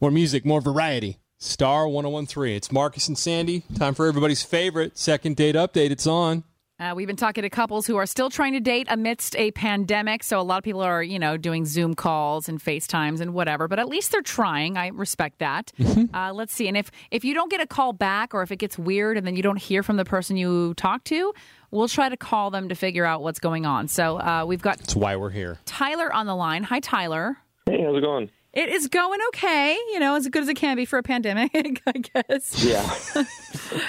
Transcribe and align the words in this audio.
More 0.00 0.10
music, 0.12 0.44
more 0.46 0.60
variety. 0.60 1.18
Star 1.38 1.88
1013. 1.88 2.54
It's 2.56 2.70
Marcus 2.70 3.08
and 3.08 3.18
Sandy. 3.18 3.64
Time 3.76 3.94
for 3.94 4.06
everybody's 4.06 4.44
favorite 4.44 4.96
second 4.96 5.34
date 5.36 5.56
update. 5.56 5.90
It's 5.90 6.06
on. 6.06 6.44
Uh, 6.80 6.92
we've 6.94 7.08
been 7.08 7.16
talking 7.16 7.42
to 7.42 7.50
couples 7.50 7.88
who 7.88 7.96
are 7.96 8.06
still 8.06 8.30
trying 8.30 8.52
to 8.52 8.60
date 8.60 8.86
amidst 8.88 9.34
a 9.34 9.50
pandemic. 9.50 10.22
So 10.22 10.38
a 10.38 10.42
lot 10.42 10.58
of 10.58 10.62
people 10.62 10.80
are, 10.82 11.02
you 11.02 11.18
know, 11.18 11.36
doing 11.36 11.66
Zoom 11.66 11.94
calls 11.94 12.48
and 12.48 12.62
FaceTimes 12.62 13.20
and 13.20 13.34
whatever. 13.34 13.66
But 13.66 13.80
at 13.80 13.88
least 13.88 14.12
they're 14.12 14.22
trying. 14.22 14.76
I 14.76 14.88
respect 14.88 15.40
that. 15.40 15.72
Uh, 16.14 16.32
let's 16.32 16.54
see. 16.54 16.68
And 16.68 16.76
if 16.76 16.90
if 17.10 17.24
you 17.24 17.34
don't 17.34 17.50
get 17.50 17.60
a 17.60 17.66
call 17.66 17.92
back, 17.92 18.34
or 18.34 18.42
if 18.42 18.50
it 18.50 18.56
gets 18.56 18.78
weird, 18.78 19.18
and 19.18 19.26
then 19.26 19.36
you 19.36 19.42
don't 19.42 19.58
hear 19.58 19.82
from 19.82 19.96
the 19.96 20.04
person 20.04 20.36
you 20.36 20.74
talk 20.74 21.04
to, 21.04 21.34
we'll 21.70 21.88
try 21.88 22.08
to 22.08 22.16
call 22.16 22.50
them 22.50 22.68
to 22.68 22.74
figure 22.74 23.04
out 23.04 23.22
what's 23.22 23.38
going 23.38 23.66
on. 23.66 23.88
So 23.88 24.18
uh, 24.18 24.44
we've 24.46 24.62
got 24.62 24.78
That's 24.78 24.96
why 24.96 25.16
we're 25.16 25.30
here. 25.30 25.58
Tyler 25.66 26.12
on 26.12 26.26
the 26.26 26.34
line. 26.34 26.62
Hi, 26.62 26.80
Tyler. 26.80 27.36
Hey, 27.66 27.82
how's 27.82 27.96
it 27.96 28.00
going? 28.00 28.30
It 28.58 28.70
is 28.70 28.88
going 28.88 29.20
okay. 29.28 29.78
You 29.92 30.00
know, 30.00 30.16
as 30.16 30.26
good 30.26 30.42
as 30.42 30.48
it 30.48 30.54
can 30.56 30.76
be 30.76 30.84
for 30.84 30.98
a 30.98 31.02
pandemic, 31.04 31.52
I 31.86 31.92
guess. 31.92 32.64
Yeah. 32.64 32.82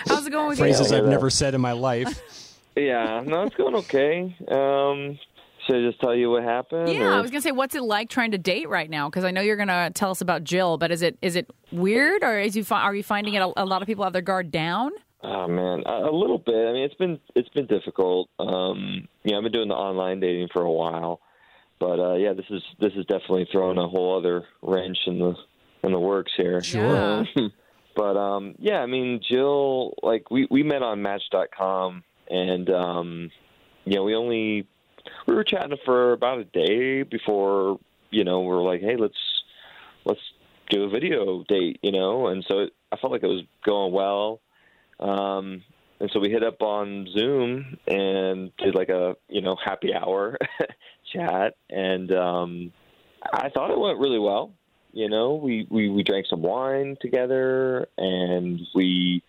How's 0.07 0.27
it 0.27 0.29
going 0.29 0.47
with 0.49 0.59
Phrases 0.59 0.81
you? 0.81 0.85
Phrases 0.85 0.91
I've 0.91 1.05
never 1.07 1.31
said 1.31 1.55
in 1.55 1.61
my 1.61 1.71
life. 1.71 2.55
yeah, 2.75 3.23
no, 3.25 3.41
it's 3.41 3.55
going 3.55 3.73
okay. 3.77 4.35
Um, 4.47 5.17
should 5.65 5.75
I 5.83 5.89
just 5.89 5.99
tell 5.99 6.13
you 6.13 6.29
what 6.29 6.43
happened? 6.43 6.93
Yeah, 6.93 7.05
or- 7.05 7.13
I 7.13 7.21
was 7.21 7.31
gonna 7.31 7.41
say, 7.41 7.51
what's 7.51 7.73
it 7.73 7.81
like 7.81 8.09
trying 8.11 8.29
to 8.29 8.37
date 8.37 8.69
right 8.69 8.91
now? 8.91 9.09
Because 9.09 9.23
I 9.23 9.31
know 9.31 9.41
you're 9.41 9.57
gonna 9.57 9.89
tell 9.89 10.11
us 10.11 10.21
about 10.21 10.43
Jill, 10.43 10.77
but 10.77 10.91
is 10.91 11.01
it 11.01 11.17
is 11.23 11.35
it 11.35 11.49
weird, 11.71 12.23
or 12.23 12.37
is 12.39 12.55
you 12.55 12.63
fi- 12.63 12.83
are 12.83 12.93
you 12.93 13.01
finding 13.01 13.33
it 13.33 13.39
a, 13.41 13.51
a 13.57 13.65
lot 13.65 13.81
of 13.81 13.87
people 13.87 14.03
have 14.03 14.13
their 14.13 14.21
guard 14.21 14.51
down? 14.51 14.91
Oh 15.23 15.47
man, 15.47 15.81
a, 15.87 16.09
a 16.09 16.13
little 16.15 16.37
bit. 16.37 16.53
I 16.67 16.73
mean, 16.73 16.83
it's 16.83 16.93
been 16.93 17.19
it's 17.33 17.49
been 17.49 17.65
difficult. 17.65 18.29
Um, 18.37 19.07
you 19.23 19.31
know, 19.31 19.37
I've 19.37 19.43
been 19.43 19.51
doing 19.51 19.67
the 19.69 19.73
online 19.75 20.19
dating 20.19 20.49
for 20.53 20.61
a 20.61 20.71
while, 20.71 21.21
but 21.79 21.99
uh, 21.99 22.15
yeah, 22.15 22.33
this 22.33 22.45
is 22.49 22.61
this 22.79 22.93
is 22.95 23.05
definitely 23.05 23.47
throwing 23.51 23.77
a 23.77 23.87
whole 23.87 24.17
other 24.17 24.45
wrench 24.61 24.97
in 25.07 25.19
the 25.19 25.33
in 25.83 25.91
the 25.91 25.99
works 25.99 26.31
here. 26.35 26.61
Sure. 26.61 26.97
Um, 26.97 27.27
but 27.95 28.17
um, 28.17 28.55
yeah, 28.59 28.79
I 28.79 28.85
mean, 28.85 29.21
Jill, 29.27 29.93
like 30.03 30.29
we 30.29 30.47
we 30.49 30.63
met 30.63 30.83
on 30.83 31.01
Match.com, 31.01 32.03
and 32.29 32.69
um, 32.69 33.31
you 33.85 33.95
know, 33.95 34.03
we 34.03 34.15
only 34.15 34.67
we 35.25 35.33
were 35.33 35.43
chatting 35.43 35.77
for 35.85 36.13
about 36.13 36.39
a 36.39 36.43
day 36.45 37.03
before 37.03 37.79
you 38.11 38.23
know 38.23 38.41
we 38.41 38.47
were 38.47 38.61
like, 38.61 38.81
hey, 38.81 38.95
let's 38.97 39.17
let's 40.05 40.21
do 40.69 40.83
a 40.83 40.89
video 40.89 41.43
date, 41.47 41.79
you 41.81 41.91
know, 41.91 42.27
and 42.27 42.45
so 42.47 42.59
it, 42.59 42.73
I 42.91 42.97
felt 42.97 43.11
like 43.11 43.23
it 43.23 43.27
was 43.27 43.43
going 43.65 43.91
well. 43.91 44.41
Um, 44.99 45.63
and 45.99 46.09
so 46.13 46.19
we 46.19 46.29
hit 46.29 46.43
up 46.43 46.61
on 46.61 47.07
Zoom 47.11 47.77
and 47.87 48.55
did 48.57 48.75
like 48.75 48.89
a 48.89 49.15
you 49.27 49.41
know 49.41 49.55
happy 49.63 49.93
hour 49.93 50.37
chat, 51.11 51.55
and 51.69 52.11
um, 52.11 52.71
I 53.33 53.49
thought 53.49 53.71
it 53.71 53.79
went 53.79 53.99
really 53.99 54.19
well. 54.19 54.53
You 54.91 55.07
know, 55.09 55.35
we, 55.35 55.67
we 55.69 55.89
we 55.89 56.03
drank 56.03 56.25
some 56.27 56.41
wine 56.41 56.97
together, 57.01 57.87
and 57.97 58.59
we 58.73 59.21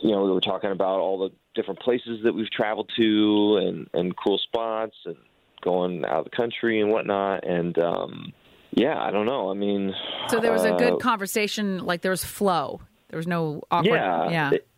you 0.00 0.10
know 0.10 0.24
we 0.24 0.30
were 0.30 0.40
talking 0.40 0.70
about 0.70 1.00
all 1.00 1.18
the 1.18 1.30
different 1.54 1.80
places 1.80 2.20
that 2.24 2.34
we've 2.34 2.50
traveled 2.50 2.90
to 2.96 3.56
and 3.62 3.88
and 3.92 4.16
cool 4.16 4.38
spots 4.38 4.96
and 5.04 5.16
going 5.62 6.04
out 6.04 6.18
of 6.18 6.24
the 6.24 6.30
country 6.30 6.80
and 6.80 6.90
whatnot, 6.90 7.44
and 7.46 7.78
um, 7.78 8.32
yeah, 8.72 8.98
I 9.00 9.10
don't 9.10 9.26
know. 9.26 9.50
I 9.50 9.54
mean, 9.54 9.94
So 10.28 10.40
there 10.40 10.52
was 10.52 10.64
a 10.64 10.74
uh, 10.74 10.78
good 10.78 11.00
conversation, 11.00 11.84
like 11.84 12.02
there 12.02 12.10
was 12.10 12.24
flow. 12.24 12.80
There 13.08 13.16
was 13.18 13.26
no 13.26 13.62
awkward. 13.70 13.94
Yeah, 13.94 14.30
yeah. 14.30 14.50
it- 14.52 14.68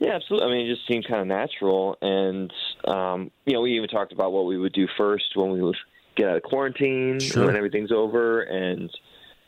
yeah, 0.00 0.14
absolutely. 0.16 0.48
I 0.48 0.50
mean, 0.50 0.66
it 0.66 0.74
just 0.74 0.88
seemed 0.88 1.06
kind 1.06 1.20
of 1.20 1.26
natural, 1.26 1.96
and 2.02 2.52
um, 2.88 3.30
you 3.44 3.52
know, 3.52 3.60
we 3.60 3.76
even 3.76 3.88
talked 3.88 4.12
about 4.12 4.32
what 4.32 4.46
we 4.46 4.56
would 4.58 4.72
do 4.72 4.88
first 4.96 5.26
when 5.36 5.50
we 5.52 5.62
would 5.62 5.76
get 6.16 6.28
out 6.28 6.36
of 6.36 6.42
quarantine 6.42 7.20
Sure. 7.20 7.46
when 7.46 7.56
everything's 7.56 7.92
over, 7.92 8.40
and 8.40 8.90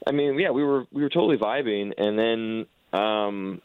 I 0.07 0.13
mean, 0.13 0.39
yeah, 0.39 0.51
we 0.51 0.63
were 0.63 0.85
we 0.93 1.03
were 1.03 1.09
totally 1.09 1.39
vibing, 1.39 1.93
and 1.97 2.19
then 2.19 3.01
um, 3.01 3.63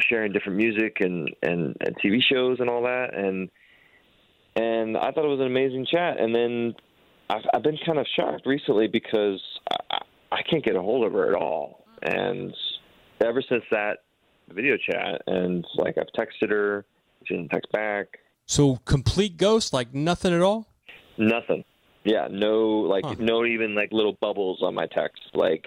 sharing 0.00 0.32
different 0.32 0.56
music 0.56 0.96
and, 1.00 1.28
and 1.42 1.76
and 1.80 1.94
TV 2.02 2.22
shows 2.22 2.58
and 2.58 2.70
all 2.70 2.82
that, 2.84 3.14
and 3.14 3.50
and 4.56 4.96
I 4.96 5.12
thought 5.12 5.24
it 5.24 5.28
was 5.28 5.40
an 5.40 5.46
amazing 5.46 5.86
chat, 5.86 6.18
and 6.18 6.34
then 6.34 6.74
I've, 7.28 7.44
I've 7.54 7.62
been 7.62 7.78
kind 7.84 7.98
of 7.98 8.06
shocked 8.16 8.46
recently 8.46 8.88
because 8.88 9.40
I, 9.70 9.76
I- 9.90 9.96
I 10.32 10.42
can't 10.48 10.64
get 10.64 10.76
a 10.76 10.80
hold 10.80 11.04
of 11.04 11.12
her 11.12 11.28
at 11.28 11.34
all, 11.34 11.84
and 12.02 12.54
ever 13.20 13.42
since 13.42 13.64
that 13.72 13.98
video 14.52 14.76
chat 14.76 15.22
and 15.26 15.64
like 15.76 15.96
I've 15.98 16.08
texted 16.18 16.50
her, 16.50 16.84
she 17.24 17.34
didn't 17.34 17.50
text 17.50 17.70
back. 17.72 18.18
So 18.46 18.76
complete 18.84 19.36
ghost, 19.36 19.72
like 19.72 19.94
nothing 19.94 20.32
at 20.34 20.40
all. 20.42 20.66
Nothing. 21.18 21.64
Yeah, 22.04 22.28
no 22.30 22.80
like 22.80 23.04
Huh. 23.04 23.14
no 23.18 23.44
even 23.44 23.74
like 23.74 23.92
little 23.92 24.16
bubbles 24.20 24.62
on 24.62 24.74
my 24.74 24.86
text. 24.86 25.20
Like 25.34 25.66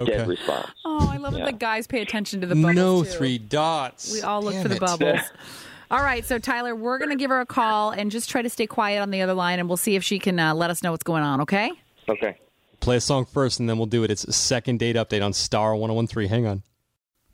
Okay. 0.00 0.16
dead 0.16 0.26
response. 0.28 0.72
Oh, 0.84 1.08
I 1.10 1.18
love 1.18 1.34
Yeah. 1.34 1.44
that 1.44 1.52
the 1.52 1.56
guys 1.58 1.86
pay 1.86 2.00
attention 2.02 2.40
to 2.40 2.46
the 2.46 2.54
bubbles. 2.56 2.74
No 2.74 3.04
too. 3.04 3.10
three 3.10 3.38
dots. 3.38 4.12
We 4.12 4.22
all 4.22 4.42
look 4.42 4.54
Damn 4.54 4.62
for 4.62 4.68
the 4.68 4.76
it. 4.76 4.80
bubbles. 4.80 5.20
All 5.90 6.02
right, 6.02 6.24
so 6.24 6.38
Tyler, 6.38 6.74
we're 6.74 6.96
going 6.96 7.10
to 7.10 7.16
give 7.16 7.28
her 7.30 7.40
a 7.40 7.44
call 7.46 7.90
and 7.90 8.10
just 8.10 8.30
try 8.30 8.40
to 8.40 8.48
stay 8.48 8.66
quiet 8.66 9.02
on 9.02 9.10
the 9.10 9.20
other 9.20 9.34
line, 9.34 9.58
and 9.58 9.68
we'll 9.68 9.76
see 9.76 9.94
if 9.94 10.02
she 10.02 10.18
can 10.18 10.40
uh, 10.40 10.54
let 10.54 10.70
us 10.70 10.82
know 10.82 10.90
what's 10.90 11.02
going 11.04 11.22
on. 11.22 11.42
Okay? 11.42 11.70
Okay. 12.08 12.38
Play 12.80 12.96
a 12.96 13.00
song 13.00 13.26
first, 13.26 13.60
and 13.60 13.68
then 13.68 13.76
we'll 13.76 13.84
do 13.84 14.02
it. 14.02 14.10
It's 14.10 14.24
a 14.24 14.32
second 14.32 14.78
date 14.78 14.96
update 14.96 15.22
on 15.22 15.34
Star 15.34 15.76
1013. 15.76 16.30
Hang 16.30 16.46
on. 16.46 16.62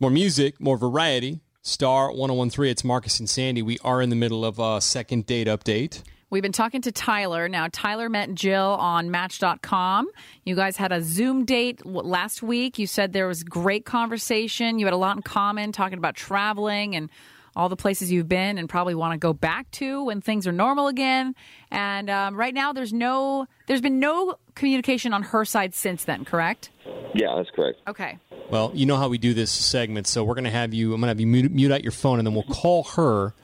More 0.01 0.11
music, 0.13 0.61
more 0.61 0.79
variety. 0.79 1.41
Star 1.63 2.13
1013. 2.13 2.71
It's 2.71 2.85
Marcus 2.85 3.19
and 3.19 3.29
Sandy. 3.29 3.63
We 3.63 3.79
are 3.83 4.01
in 4.01 4.11
the 4.11 4.17
middle 4.17 4.45
of 4.45 4.61
a 4.61 4.81
second 4.81 5.27
date 5.27 5.49
update. 5.49 6.03
We've 6.31 6.43
been 6.43 6.53
talking 6.53 6.83
to 6.83 6.93
Tyler. 6.93 7.49
Now, 7.49 7.67
Tyler 7.73 8.09
met 8.09 8.33
Jill 8.35 8.77
on 8.79 9.11
Match.com. 9.11 10.09
You 10.45 10.55
guys 10.55 10.77
had 10.77 10.93
a 10.93 11.03
Zoom 11.03 11.45
date 11.45 11.85
last 11.85 12.45
week. 12.45 12.79
You 12.79 12.87
said 12.87 13.13
there 13.13 13.27
was 13.27 13.43
great 13.43 13.87
conversation. 13.87 14.79
You 14.79 14.87
had 14.87 14.93
a 14.93 14.99
lot 14.99 15.17
in 15.17 15.23
common, 15.23 15.73
talking 15.73 15.99
about 15.99 16.15
traveling 16.15 16.95
and 16.95 17.11
all 17.57 17.69
the 17.69 17.77
places 17.77 18.13
you've 18.13 18.29
been 18.29 18.57
and 18.57 18.69
probably 18.69 18.95
want 18.95 19.15
to 19.15 19.19
go 19.19 19.33
back 19.33 19.69
to 19.73 20.05
when 20.05 20.21
things 20.21 20.47
are 20.47 20.53
normal 20.53 20.87
again. 20.87 21.35
And 21.73 22.09
um, 22.09 22.37
right 22.37 22.55
now, 22.55 22.73
there's 22.73 22.93
no, 22.93 23.47
there's 23.67 23.81
been 23.81 23.99
no 23.99 24.37
communication 24.55 25.13
on 25.13 25.25
her 25.25 25.45
side 25.45 25.75
since 25.75 26.05
then. 26.05 26.25
Correct? 26.25 26.71
Yeah, 27.15 27.35
that's 27.37 27.51
correct. 27.51 27.81
Okay. 27.89 28.19
Well, 28.51 28.71
you 28.75 28.87
know 28.87 28.97
how 28.97 29.09
we 29.09 29.19
do 29.19 29.35
this 29.35 29.51
segment, 29.51 30.07
so 30.07 30.25
we're 30.25 30.35
going 30.35 30.45
to 30.45 30.51
have 30.51 30.73
you, 30.73 30.95
I'm 30.95 31.01
going 31.01 31.09
to 31.09 31.09
have 31.09 31.21
you 31.21 31.27
mute, 31.27 31.53
mute 31.53 31.71
out 31.71 31.83
your 31.83 31.93
phone, 31.93 32.19
and 32.19 32.27
then 32.27 32.35
we'll 32.35 32.45
call 32.45 32.83
her 32.85 33.35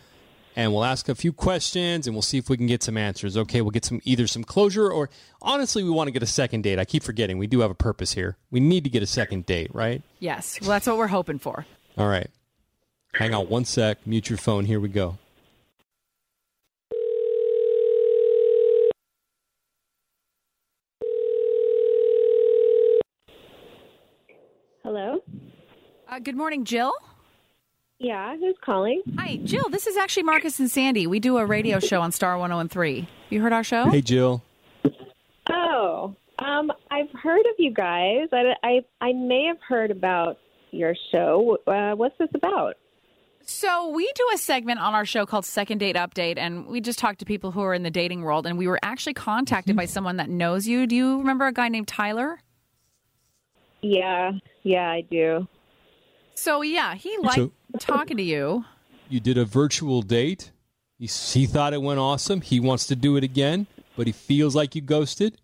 and 0.56 0.72
we'll 0.72 0.84
ask 0.84 1.08
a 1.08 1.14
few 1.14 1.32
questions 1.32 2.06
and 2.06 2.14
we'll 2.14 2.22
see 2.22 2.38
if 2.38 2.48
we 2.48 2.56
can 2.56 2.66
get 2.66 2.82
some 2.82 2.96
answers. 2.96 3.36
Okay, 3.36 3.60
we'll 3.60 3.70
get 3.70 3.84
some 3.84 4.00
either 4.04 4.26
some 4.26 4.44
closure 4.44 4.90
or 4.90 5.10
honestly, 5.42 5.82
we 5.82 5.90
want 5.90 6.08
to 6.08 6.12
get 6.12 6.22
a 6.22 6.26
second 6.26 6.62
date. 6.62 6.78
I 6.78 6.84
keep 6.84 7.02
forgetting 7.02 7.38
we 7.38 7.46
do 7.46 7.60
have 7.60 7.70
a 7.70 7.74
purpose 7.74 8.14
here. 8.14 8.36
We 8.50 8.60
need 8.60 8.84
to 8.84 8.90
get 8.90 9.02
a 9.02 9.06
second 9.06 9.46
date, 9.46 9.74
right? 9.74 10.02
Yes. 10.20 10.58
Well, 10.60 10.70
that's 10.70 10.86
what 10.86 10.96
we're 10.96 11.08
hoping 11.08 11.38
for. 11.38 11.66
All 11.98 12.08
right. 12.08 12.30
Hang 13.14 13.34
on 13.34 13.48
one 13.48 13.64
sec. 13.64 14.06
Mute 14.06 14.30
your 14.30 14.38
phone. 14.38 14.64
Here 14.64 14.80
we 14.80 14.88
go. 14.88 15.18
Hello? 24.84 25.22
Uh, 26.14 26.20
good 26.20 26.36
morning, 26.36 26.64
Jill. 26.64 26.92
Yeah, 27.98 28.36
who's 28.36 28.54
calling? 28.64 29.02
Hi, 29.18 29.34
Jill. 29.42 29.68
This 29.68 29.88
is 29.88 29.96
actually 29.96 30.22
Marcus 30.22 30.60
and 30.60 30.70
Sandy. 30.70 31.08
We 31.08 31.18
do 31.18 31.38
a 31.38 31.44
radio 31.44 31.80
show 31.80 32.00
on 32.00 32.12
Star 32.12 32.38
1013. 32.38 33.08
You 33.30 33.40
heard 33.42 33.52
our 33.52 33.64
show? 33.64 33.90
Hey, 33.90 34.00
Jill. 34.00 34.40
Oh, 35.50 36.14
um, 36.38 36.70
I've 36.88 37.10
heard 37.20 37.40
of 37.40 37.54
you 37.58 37.72
guys. 37.72 38.28
I, 38.32 38.54
I, 38.62 38.80
I 39.00 39.12
may 39.12 39.46
have 39.46 39.56
heard 39.68 39.90
about 39.90 40.38
your 40.70 40.94
show. 41.10 41.58
Uh, 41.66 41.96
what's 41.96 42.16
this 42.18 42.28
about? 42.32 42.74
So 43.40 43.88
we 43.88 44.08
do 44.14 44.24
a 44.34 44.38
segment 44.38 44.78
on 44.78 44.94
our 44.94 45.04
show 45.04 45.26
called 45.26 45.44
Second 45.44 45.78
Date 45.78 45.96
Update, 45.96 46.38
and 46.38 46.68
we 46.68 46.80
just 46.80 47.00
talk 47.00 47.18
to 47.18 47.24
people 47.24 47.50
who 47.50 47.60
are 47.62 47.74
in 47.74 47.82
the 47.82 47.90
dating 47.90 48.22
world. 48.22 48.46
And 48.46 48.56
we 48.56 48.68
were 48.68 48.78
actually 48.84 49.14
contacted 49.14 49.74
by 49.74 49.86
someone 49.86 50.18
that 50.18 50.30
knows 50.30 50.68
you. 50.68 50.86
Do 50.86 50.94
you 50.94 51.18
remember 51.18 51.48
a 51.48 51.52
guy 51.52 51.68
named 51.68 51.88
Tyler? 51.88 52.38
Yeah, 53.82 54.30
yeah, 54.62 54.88
I 54.88 55.00
do. 55.10 55.48
So 56.34 56.62
yeah, 56.62 56.94
he 56.94 57.16
liked 57.18 57.36
So- 57.36 57.52
talking 57.78 58.16
to 58.16 58.22
you. 58.22 58.64
You 59.08 59.20
did 59.20 59.38
a 59.38 59.44
virtual 59.44 60.02
date. 60.02 60.50
He, 60.98 61.06
he 61.06 61.46
thought 61.46 61.72
it 61.74 61.82
went 61.82 62.00
awesome. 62.00 62.40
He 62.40 62.58
wants 62.60 62.86
to 62.86 62.96
do 62.96 63.16
it 63.16 63.24
again, 63.24 63.66
but 63.96 64.06
he 64.06 64.12
feels 64.12 64.54
like 64.56 64.74
you 64.74 64.80
ghosted. 64.80 65.36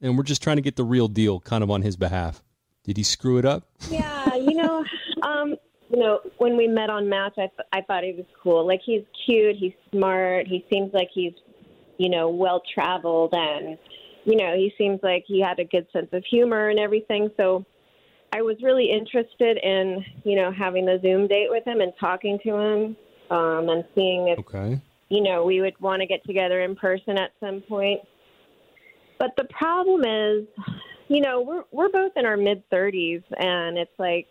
And 0.00 0.16
we're 0.16 0.24
just 0.24 0.42
trying 0.42 0.56
to 0.56 0.62
get 0.62 0.76
the 0.76 0.84
real 0.84 1.08
deal 1.08 1.40
kind 1.40 1.62
of 1.62 1.70
on 1.70 1.82
his 1.82 1.96
behalf. 1.96 2.42
Did 2.84 2.96
he 2.96 3.02
screw 3.02 3.38
it 3.38 3.44
up? 3.44 3.66
Yeah, 3.88 4.34
you 4.34 4.54
know, 4.54 4.84
um, 5.22 5.54
you 5.88 5.98
know, 6.00 6.20
when 6.38 6.56
we 6.56 6.66
met 6.66 6.90
on 6.90 7.08
Match, 7.08 7.34
I 7.38 7.46
th- 7.46 7.68
I 7.72 7.80
thought 7.82 8.02
he 8.04 8.12
was 8.12 8.26
cool. 8.42 8.66
Like 8.66 8.80
he's 8.84 9.02
cute, 9.24 9.56
he's 9.56 9.72
smart, 9.92 10.46
he 10.46 10.64
seems 10.70 10.92
like 10.92 11.08
he's, 11.14 11.32
you 11.98 12.10
know, 12.10 12.28
well 12.28 12.60
traveled, 12.74 13.32
and 13.32 13.78
you 14.24 14.36
know, 14.36 14.54
he 14.56 14.72
seems 14.76 15.00
like 15.02 15.24
he 15.26 15.40
had 15.40 15.58
a 15.58 15.64
good 15.64 15.86
sense 15.92 16.08
of 16.12 16.24
humor 16.28 16.68
and 16.68 16.78
everything. 16.78 17.30
So 17.38 17.64
I 18.34 18.42
was 18.42 18.56
really 18.64 18.90
interested 18.90 19.58
in, 19.58 20.04
you 20.24 20.34
know, 20.34 20.50
having 20.50 20.84
the 20.84 20.98
Zoom 21.00 21.28
date 21.28 21.46
with 21.50 21.64
him 21.64 21.80
and 21.80 21.92
talking 22.00 22.36
to 22.42 22.56
him, 22.56 22.96
um, 23.30 23.68
and 23.68 23.84
seeing 23.94 24.26
if 24.26 24.40
Okay. 24.40 24.80
you 25.08 25.22
know, 25.22 25.44
we 25.44 25.60
would 25.60 25.80
want 25.80 26.00
to 26.00 26.06
get 26.06 26.24
together 26.24 26.62
in 26.62 26.74
person 26.74 27.16
at 27.16 27.30
some 27.38 27.60
point. 27.60 28.00
But 29.18 29.30
the 29.36 29.44
problem 29.44 30.04
is, 30.04 30.48
you 31.06 31.20
know, 31.20 31.42
we're 31.42 31.62
we're 31.70 31.90
both 31.90 32.12
in 32.16 32.26
our 32.26 32.36
mid 32.36 32.68
30s 32.70 33.22
and 33.38 33.78
it's 33.78 33.98
like 33.98 34.26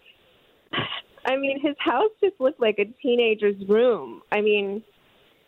I 1.26 1.38
mean, 1.38 1.62
his 1.62 1.76
house 1.80 2.12
just 2.22 2.42
looked 2.42 2.60
like 2.60 2.80
a 2.80 2.86
teenager's 3.02 3.66
room. 3.70 4.22
I 4.34 4.42
mean, 4.42 4.84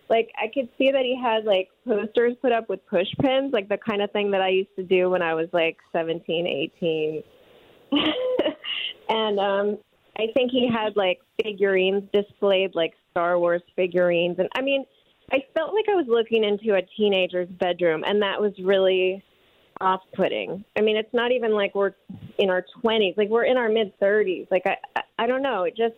like 0.09 0.31
I 0.41 0.47
could 0.47 0.69
see 0.77 0.91
that 0.91 1.03
he 1.03 1.19
had 1.21 1.43
like 1.43 1.71
posters 1.85 2.37
put 2.41 2.53
up 2.53 2.69
with 2.69 2.79
push 2.87 3.09
pins, 3.19 3.51
like 3.51 3.67
the 3.67 3.77
kind 3.77 4.01
of 4.01 4.11
thing 4.11 4.31
that 4.31 4.41
I 4.41 4.47
used 4.49 4.73
to 4.77 4.83
do 4.83 5.09
when 5.09 5.21
I 5.21 5.33
was 5.33 5.49
like 5.51 5.75
17, 5.91 6.47
18. 6.47 7.23
and 9.09 9.39
um 9.39 9.77
I 10.17 10.27
think 10.33 10.51
he 10.51 10.69
had 10.71 10.95
like 10.95 11.19
figurines 11.43 12.03
displayed 12.13 12.73
like 12.73 12.93
Star 13.11 13.37
Wars 13.39 13.61
figurines 13.75 14.37
and 14.39 14.49
I 14.55 14.61
mean 14.61 14.85
I 15.31 15.43
felt 15.55 15.73
like 15.73 15.85
I 15.89 15.95
was 15.95 16.05
looking 16.07 16.43
into 16.43 16.75
a 16.75 16.81
teenager's 16.95 17.49
bedroom, 17.49 18.03
and 18.05 18.21
that 18.21 18.39
was 18.39 18.53
really 18.59 19.23
off 19.81 20.01
putting. 20.13 20.63
I 20.77 20.81
mean, 20.81 20.97
it's 20.97 21.13
not 21.13 21.31
even 21.31 21.53
like 21.53 21.73
we're 21.73 21.93
in 22.37 22.49
our 22.49 22.63
20s, 22.83 23.17
like 23.17 23.29
we're 23.29 23.45
in 23.45 23.57
our 23.57 23.69
mid 23.69 23.97
30s. 23.99 24.47
Like, 24.51 24.63
I, 24.65 24.77
I, 24.95 25.01
I 25.19 25.27
don't 25.27 25.41
know. 25.41 25.63
It 25.63 25.75
just, 25.75 25.95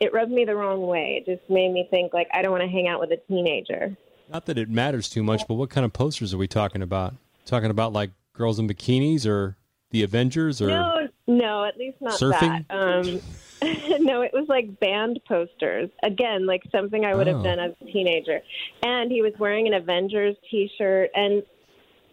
it 0.00 0.12
rubbed 0.12 0.32
me 0.32 0.44
the 0.44 0.56
wrong 0.56 0.86
way. 0.86 1.22
It 1.24 1.30
just 1.30 1.48
made 1.48 1.72
me 1.72 1.86
think, 1.90 2.12
like, 2.12 2.28
I 2.34 2.42
don't 2.42 2.50
want 2.50 2.64
to 2.64 2.68
hang 2.68 2.88
out 2.88 3.00
with 3.00 3.12
a 3.12 3.16
teenager. 3.28 3.96
Not 4.32 4.46
that 4.46 4.58
it 4.58 4.68
matters 4.68 5.08
too 5.08 5.22
much, 5.22 5.42
but 5.46 5.54
what 5.54 5.70
kind 5.70 5.84
of 5.84 5.92
posters 5.92 6.34
are 6.34 6.38
we 6.38 6.48
talking 6.48 6.82
about? 6.82 7.14
Talking 7.44 7.70
about 7.70 7.92
like 7.92 8.10
girls 8.32 8.58
in 8.58 8.66
bikinis 8.66 9.26
or 9.26 9.56
the 9.90 10.02
Avengers 10.02 10.60
or 10.60 10.68
No, 10.68 11.03
no, 11.26 11.64
at 11.64 11.76
least 11.76 11.96
not 12.00 12.18
Surfing? 12.20 12.66
that. 12.68 12.74
Um, 12.74 13.20
no, 14.04 14.22
it 14.22 14.32
was 14.32 14.46
like 14.48 14.78
band 14.80 15.20
posters. 15.26 15.88
Again, 16.02 16.46
like 16.46 16.62
something 16.70 17.04
I 17.04 17.14
would 17.14 17.26
have 17.26 17.40
Oh. 17.40 17.42
done 17.42 17.58
as 17.58 17.72
a 17.80 17.84
teenager. 17.86 18.40
And 18.82 19.10
he 19.10 19.22
was 19.22 19.32
wearing 19.38 19.66
an 19.66 19.74
Avengers 19.74 20.36
T-shirt. 20.50 21.10
And 21.14 21.42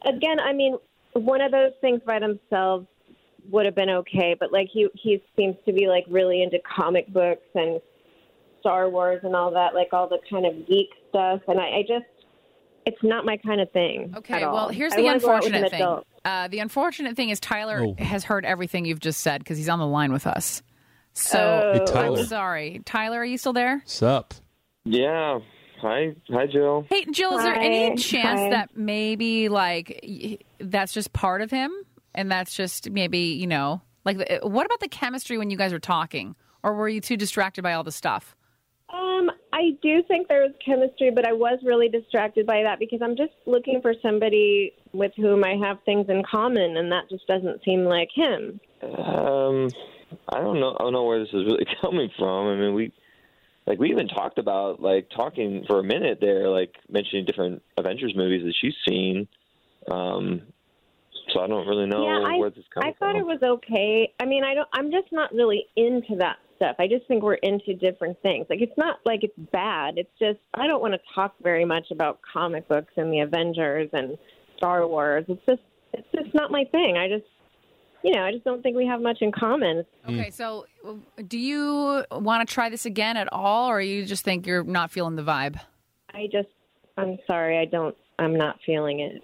again, 0.06 0.40
I 0.40 0.54
mean, 0.54 0.78
one 1.14 1.42
of 1.42 1.52
those 1.52 1.72
things 1.82 2.00
by 2.06 2.20
themselves 2.20 2.88
would 3.50 3.66
have 3.66 3.76
been 3.76 3.90
okay, 3.90 4.36
but 4.40 4.52
like 4.54 4.68
he 4.72 4.88
he 4.94 5.22
seems 5.36 5.56
to 5.66 5.74
be 5.74 5.88
like 5.88 6.06
really 6.08 6.44
into 6.44 6.60
comic 6.60 7.12
books 7.12 7.42
and 7.56 7.82
Star 8.62 8.88
Wars 8.90 9.20
and 9.24 9.36
all 9.36 9.52
that, 9.52 9.74
like 9.74 9.90
all 9.94 10.08
the 10.08 10.20
kind 10.30 10.46
of 10.46 10.68
geek 10.68 10.90
stuff. 11.10 11.42
And 11.48 11.60
I, 11.60 11.80
I 11.80 11.82
just, 11.82 12.06
it's 12.86 13.02
not 13.04 13.26
my 13.26 13.38
kind 13.38 13.60
of 13.60 13.72
thing. 13.72 14.14
Okay, 14.18 14.36
at 14.36 14.44
all. 14.44 14.54
well, 14.54 14.70
here's 14.70 14.94
the 14.94 15.02
wanna 15.04 15.20
go 15.20 15.32
out 15.32 15.44
with 15.44 15.48
unfortunate 15.54 15.72
thing. 15.72 15.82
adult. 15.82 16.08
Uh, 16.24 16.48
the 16.48 16.60
unfortunate 16.60 17.16
thing 17.16 17.30
is 17.30 17.40
Tyler 17.40 17.82
Oh. 17.84 17.96
has 18.04 18.24
heard 18.24 18.46
everything 18.46 18.86
you've 18.86 19.00
just 19.00 19.22
said 19.22 19.40
because 19.40 19.58
he's 19.58 19.70
on 19.70 19.80
the 19.80 19.88
line 19.88 20.12
with 20.14 20.28
us. 20.28 20.62
So 21.14 21.40
Oh. 21.40 21.80
Hey, 21.80 21.92
Tyler. 21.92 22.20
I'm 22.20 22.26
sorry, 22.26 22.82
Tyler. 22.86 23.20
Are 23.20 23.26
you 23.26 23.38
still 23.38 23.54
there? 23.54 23.82
sup? 23.86 24.34
Yeah. 24.86 25.40
Hi, 25.82 26.16
hi, 26.30 26.46
Jill. 26.46 26.86
Hey, 26.90 27.06
Jill, 27.12 27.38
is 27.38 27.44
there 27.44 27.56
any 27.56 27.96
chance 27.96 28.40
Hi. 28.40 28.50
that 28.52 28.70
maybe 28.78 29.50
like 29.50 30.46
that's 30.60 30.94
just 30.94 31.12
part 31.12 31.42
of 31.42 31.50
him, 31.50 31.72
and 32.14 32.32
that's 32.32 32.54
just 32.54 32.92
maybe 32.92 33.18
you 33.18 33.48
know 33.48 33.82
like 34.06 34.18
uh, 34.20 34.48
what 34.48 34.68
about 34.68 34.80
the 34.80 34.88
chemistry 34.88 35.40
when 35.40 35.50
you 35.50 35.58
guys 35.58 35.74
were 35.74 35.80
talking, 35.80 36.36
or 36.62 36.76
were 36.76 36.88
you 36.88 37.02
too 37.02 37.18
distracted 37.18 37.64
by 37.64 37.74
all 37.74 37.84
the 37.84 37.92
stuff? 37.92 38.36
Um, 38.90 39.31
I 39.62 39.78
do 39.84 40.02
think 40.08 40.28
there 40.28 40.42
was 40.42 40.54
chemistry, 40.66 41.12
but 41.12 41.28
I 41.28 41.34
was 41.34 41.60
really 41.64 41.88
distracted 41.88 42.48
by 42.48 42.64
that 42.64 42.80
because 42.80 43.00
I'm 43.04 43.16
just 43.16 43.34
looking 43.46 43.80
for 43.80 43.94
somebody 44.02 44.74
with 44.92 45.12
whom 45.16 45.44
I 45.44 45.56
have 45.64 45.78
things 45.86 46.08
in 46.10 46.24
common, 46.24 46.78
and 46.78 46.92
that 46.92 47.10
just 47.12 47.28
doesn't 47.28 47.64
seem 47.64 47.84
like 47.84 48.10
him. 48.12 48.60
Um, 48.82 49.70
I 50.30 50.40
don't 50.40 50.60
know. 50.60 50.76
I 50.80 50.84
don't 50.84 50.94
know 50.94 51.04
where 51.04 51.20
this 51.20 51.30
is 51.30 51.46
really 51.46 51.66
coming 51.82 52.10
from. 52.18 52.48
I 52.48 52.56
mean, 52.56 52.74
we 52.74 52.92
like 53.68 53.78
we 53.78 53.92
even 53.92 54.08
talked 54.08 54.40
about 54.40 54.82
like 54.82 55.10
talking 55.16 55.64
for 55.68 55.80
a 55.80 55.84
minute 55.84 56.18
there, 56.20 56.50
like 56.50 56.74
mentioning 56.90 57.26
different 57.26 57.62
Avengers 57.78 58.14
movies 58.16 58.44
that 58.44 58.56
she's 58.60 58.74
seen. 58.90 59.28
Um, 59.92 60.42
so 61.32 61.40
I 61.40 61.46
don't 61.46 61.68
really 61.68 61.86
know 61.86 62.04
yeah, 62.04 62.34
I, 62.34 62.38
where 62.40 62.50
this 62.50 62.60
is 62.60 62.66
coming 62.74 62.96
from. 62.98 63.08
I 63.10 63.14
thought 63.14 63.20
from. 63.20 63.30
it 63.30 63.42
was 63.42 63.44
okay. 63.44 64.12
I 64.20 64.26
mean, 64.26 64.44
I 64.44 64.56
don't. 64.56 64.70
I'm 64.74 64.90
just 64.90 65.12
not 65.12 65.32
really 65.36 65.66
into 65.76 66.16
that 66.18 66.38
stuff. 66.62 66.76
I 66.80 66.88
just 66.88 67.08
think 67.08 67.24
we're 67.24 67.36
into 67.36 67.74
different 67.74 68.22
things. 68.22 68.46
Like 68.50 68.62
it's 68.62 68.78
not 68.78 69.00
like 69.04 69.24
it's 69.24 69.38
bad. 69.52 69.98
It's 69.98 70.12
just 70.20 70.40
I 70.54 70.68
don't 70.68 70.82
want 70.82 70.94
to 70.94 71.00
talk 71.16 71.34
very 71.42 71.66
much 71.66 71.88
about 71.92 72.20
comic 72.22 72.68
books 72.68 72.94
and 72.98 73.12
the 73.12 73.22
Avengers 73.22 73.90
and 73.94 74.18
Star 74.58 74.88
Wars. 74.88 75.26
It's 75.28 75.42
just 75.48 75.62
it's 75.94 76.08
just 76.16 76.34
not 76.36 76.52
my 76.52 76.64
thing. 76.72 76.98
I 76.98 77.08
just 77.08 77.26
you 78.04 78.14
know 78.14 78.24
I 78.24 78.32
just 78.32 78.44
don't 78.44 78.62
think 78.62 78.78
we 78.78 78.86
have 78.86 79.02
much 79.02 79.18
in 79.22 79.32
common. 79.32 79.84
Mm. 80.08 80.20
Okay, 80.20 80.30
so 80.30 80.66
do 81.28 81.40
you 81.40 82.06
want 82.12 82.48
to 82.48 82.54
try 82.54 82.70
this 82.70 82.86
again 82.86 83.18
at 83.18 83.32
all, 83.34 83.68
or 83.70 83.82
you 83.82 84.06
just 84.06 84.24
think 84.24 84.46
you're 84.46 84.64
not 84.64 84.92
feeling 84.92 85.16
the 85.16 85.24
vibe? 85.24 85.60
I 86.14 86.28
just 86.32 86.50
I'm 86.98 87.18
sorry. 87.26 87.58
I 87.58 87.66
don't. 87.66 87.96
I'm 88.20 88.36
not 88.36 88.60
feeling 88.66 89.00
it. 89.00 89.24